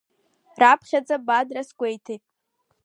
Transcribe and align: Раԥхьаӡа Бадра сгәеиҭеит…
Раԥхьаӡа 0.61 1.15
Бадра 1.25 1.61
сгәеиҭеит… 1.67 2.23